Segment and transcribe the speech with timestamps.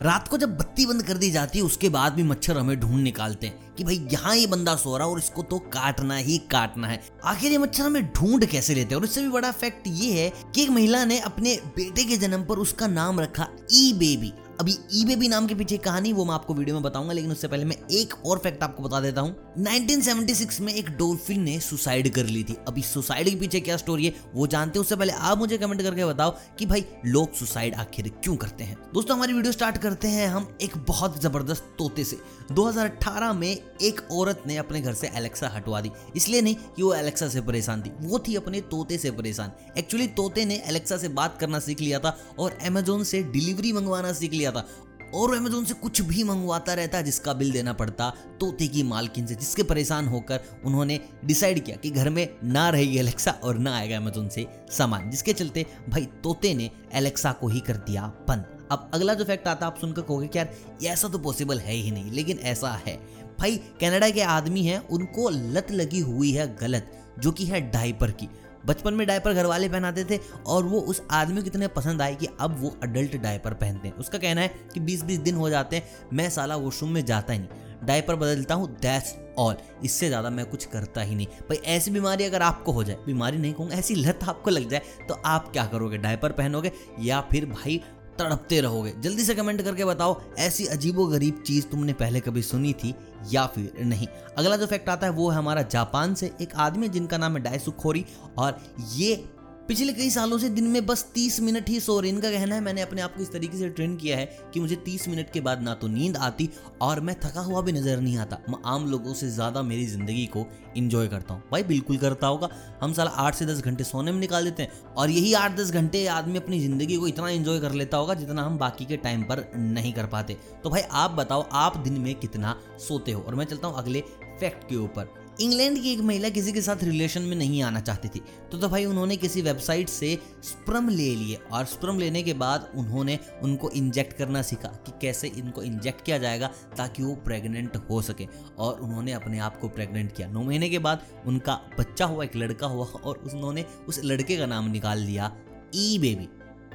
[0.00, 3.02] रात को जब बत्ती बंद कर दी जाती है, उसके बाद भी मच्छर हमें ढूंढ
[3.02, 6.88] निकालते हैं कि भाई, यहाँ ये बंदा सो रहा और इसको तो काटना ही काटना
[6.88, 9.00] है। आखिर ये मच्छर हमें ढूंढ कैसे लेते हैं?
[9.00, 12.44] और इससे भी बड़ा फैक्ट ये है कि एक महिला ने अपने बेटे के जन्म
[12.44, 16.34] पर उसका नाम रखा, ई बेबी। अभी ई बेबी नाम के पीछे कहानी, वो मैं
[16.34, 19.54] आपको वीडियो में बताऊँगा, लेकिन उससे पहले मैं एक और फैक्ट आपको बता देता हूँ।
[19.58, 24.06] 1976 में एक डोल्फिन ने सुसाइड कर ली थी। अभी सुसाइड के पीछे क्या स्टोरी
[24.06, 24.80] है, वो जानते हैं?
[24.80, 28.76] उससे पहले आप मुझे कमेंट करके बताओ कि भाई, लोग सुसाइड आखिर क्यों करते हैं?
[28.94, 32.18] दोस्तों, हमारी वीडियो स्टार्ट करते हैं हम एक बहुत ज़बरदस्त तोते से।
[32.52, 36.94] 2018 में एक औरत ने अपने घर से एलेक्सा हटवा दी। इसलिए नहीं कि वो
[36.94, 41.08] एलेक्सा से परेशान थी, वो थी अपने तोते से परेशान। एक्चुअली तोते ने एलेक्सा से
[41.08, 44.66] बात करना सीख लिया था और अमेजोन से डिलीवरी मंगवाना सीख लिया था
[45.14, 48.08] और अमेजोन से कुछ भी मंगवाता रहता, जिसका बिल देना पड़ता,
[48.40, 52.98] तोते की मालकिन से, जिसके परेशान होकर उन्होंने डिसाइड किया कि घर में ना रहेगी
[52.98, 57.60] एलेक्सा और ना आएगा अमेजोन से सामान, जिसके चलते भाई तोते ने एलेक्सा को ही
[57.60, 60.54] कर दिया बंद। अब अगला जो फैक्ट आता, आप सुनकर कहोगे कि यार
[60.84, 62.96] ऐसा तो पॉसिबल है ही नहीं, लेकिन ऐसा है।
[63.40, 68.10] भाई कनाडा के आदमी हैं, उनको लत लगी हुई है गलत, जो कि है डाइपर
[68.10, 68.28] की।
[68.66, 72.14] बचपन में डायपर घर वाले पहनाते थे और वो उस आदमी को इतने पसंद आए
[72.14, 75.50] कि अब वो अडल्ट डायपर पहनते हैं। उसका कहना है कि बीस बीस दिन हो
[75.50, 80.08] जाते हैं, मैं साला वॉशरूम में जाता ही नहीं। डायपर बदलता हूँ दैट्स ऑल इससे
[80.08, 83.52] ज़्यादा मैं कुछ करता ही नहीं। भाई, ऐसी बीमारी अगर आपको हो जाए, बीमारी नहीं
[83.54, 85.98] कहूँगा, ऐसी लत आपको लग जाए तो आप क्या करोगे?
[85.98, 87.80] डायपर पहनोगे या फिर भाई
[88.20, 92.72] तड़पते रहोगे। जल्दी से कमेंट करके बताओ, ऐसी अजीबो गरीब चीज़ तुमने पहले कभी सुनी
[92.72, 92.94] थी
[93.32, 94.06] या फिर नहीं?
[94.38, 97.42] अगला जो फैक्ट आता है, वो है हमारा जापान से एक आदमी जिनका नाम है
[97.42, 98.04] डायसुखोरी
[98.38, 98.60] और
[98.94, 99.24] ये
[99.70, 102.60] पिछले कई सालों से दिन में बस 30 मिनट ही सो रहे इनका कहना है,
[102.60, 105.40] मैंने अपने आप को इस तरीके से ट्रेन किया है कि मुझे 30 मिनट के
[105.40, 106.48] बाद ना तो नींद आती
[106.82, 110.26] और मैं थका हुआ भी नज़र नहीं आता। मैं आम लोगों से ज़्यादा मेरी ज़िंदगी
[110.26, 110.44] को
[110.76, 112.48] इंजॉय करता हूँ। भाई बिल्कुल करता होगा।
[112.82, 115.70] हम साला आठ से दस घंटे सोने में निकाल देते हैं और यही आठ दस
[115.72, 119.22] घंटे आदमी अपनी ज़िंदगी को इतना इंजॉय कर लेता होगा जितना हम बाकी के टाइम
[119.22, 123.22] पर नहीं कर पाते। तो भाई आप बताओ, आप दिन में कितना सोते हो?
[123.22, 124.00] और मैं चलता हूँ अगले
[124.40, 128.08] फैक्ट के ऊपर। इंग्लैंड की एक महिला किसी के साथ रिलेशन में नहीं आना चाहती
[128.08, 128.20] थी।
[128.52, 132.70] तो तो भाई उन्होंने किसी वेबसाइट से स्प्रम ले लिए और स्प्रम लेने के बाद
[132.74, 138.02] उन्होंने उनको इंजेक्ट करना सीखा कि कैसे इनको इंजेक्ट किया जाएगा ताकि वो प्रेग्नेंट हो
[138.02, 138.26] सके।
[138.58, 142.36] और उन्होंने अपने आप को प्रेग्नेंट किया। नौ महीने के बाद उनका बच्चा हुआ, एक
[142.36, 145.32] लड़का हुआ और उन्होंने उस लड़के का नाम निकाल दिया
[145.74, 146.28] ई बेबी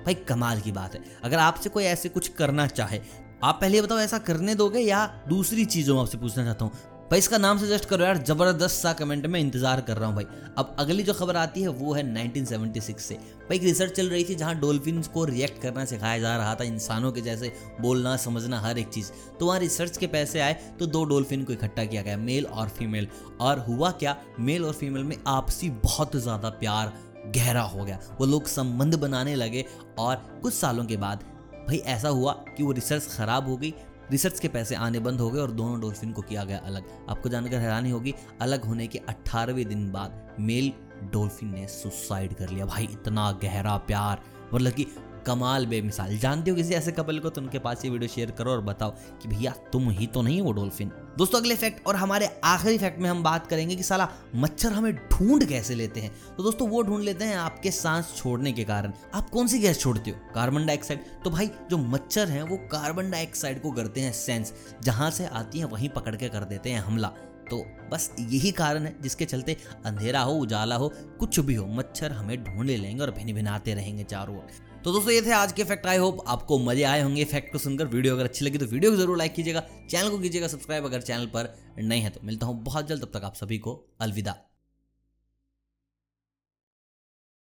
[0.05, 2.99] भाई कमाल की बात है। अगर आपसे कोई ऐसे कुछ करना चाहे,
[3.43, 6.71] आप पहले बताओ, ऐसा करने दोगे या दूसरी चीज़ों में आपसे पूछना चाहता हूँ?
[7.05, 10.25] भाई, इसका नाम सजेस्ट करो यार, ज़बरदस्त सा कमेंट में इंतज़ार कर रहा हूँ भाई।
[10.57, 14.23] अब अगली जो खबर आती है, वो है 1976 से। भाई, एक रिसर्च चल रही
[14.23, 17.51] थी जहाँ डोल्फिन को रिएक्ट करना सिखाया जा रहा था, इंसानों के जैसे
[17.81, 21.53] बोलना, समझना, हर एक चीज़। तो वहाँ रिसर्च के पैसे आए तो दो डोल्फिन को
[21.53, 23.07] इकट्ठा किया गया मेल और फीमेल
[23.41, 26.93] और हुआ क्या मेल और फीमेल में आपसी बहुत ज़्यादा प्यार
[27.27, 29.65] गहरा हो गया। वो लोग संबंध बनाने लगे
[29.99, 31.23] और कुछ सालों के बाद
[31.67, 33.73] भाई, ऐसा हुआ कि वो रिसर्च ख़राब हो गई
[34.11, 37.29] रिसर्च के पैसे आने बंद हो गए और दोनों डॉल्फिन को किया गया अलग। आपको
[37.29, 40.73] जानकर हैरानी होगी, अलग होने के अट्ठारहवें दिन बाद मेल
[41.03, 44.21] डॉल्फिन ने सुसाइड कर लिया। भाई, इतना गहरा प्यार।
[44.53, 44.87] मतलब कि
[45.27, 47.29] कमाल, बेमिसाल। जानते हो किसी ऐसे कपल को?
[47.29, 48.91] तो उनके पास ये वीडियो शेयर करो और बताओ
[49.21, 52.99] कि भैया, तुम ही तो नहीं वो डॉल्फिन। दोस्तों, अगले फैक्ट और हमारे आखिरी फैक्ट
[52.99, 56.11] में हम बात करेंगे कि साला मच्छर हमें ढूंढ कैसे लेते हैं?
[56.37, 59.79] तो दोस्तों, वो ढूंढ लेते हैं आपके सांस छोड़ने के कारण। आप कौन सी गैस
[59.79, 60.17] छोड़ते हो?
[60.35, 64.53] कार्बन डाइऑक्साइड तो भाई, जो मच्छर हैं, वो कार्बन डाइऑक्साइड को करते हैं सेंस
[64.83, 67.11] जहाँ से आती है, वहीं पकड़ के कर देते हैं हमला।
[67.49, 72.11] तो बस यही कारण है, जिसके चलते अंधेरा हो, उजाला हो, कुछ भी हो, मच्छर
[72.11, 74.47] हमें ढूंढ ले लेंगे और भिन भिनाते रहेंगे चारों ओर।
[74.85, 77.57] तो दोस्तों, ये थे आज के फैक्ट आई होप आपको मज़े आए होंगे फैक्ट को
[77.57, 80.85] सुनकर। वीडियो अगर अच्छी लगी तो वीडियो को ज़रूर लाइक कीजिएगा। चैनल को कीजिएगा सब्सक्राइब
[80.85, 83.73] अगर चैनल पर नहीं है तो मिलता हूँ बहुत जल्द। तब तक आप सभी को
[84.01, 84.35] अलविदा।